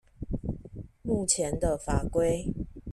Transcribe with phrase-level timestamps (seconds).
[1.03, 2.51] 目前的法規